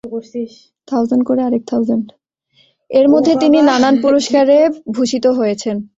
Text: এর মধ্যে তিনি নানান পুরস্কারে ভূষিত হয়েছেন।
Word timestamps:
এর 2.89 3.07
মধ্যে 3.09 3.33
তিনি 3.35 3.57
নানান 3.61 3.95
পুরস্কারে 4.01 4.57
ভূষিত 4.91 5.25
হয়েছেন। 5.39 5.75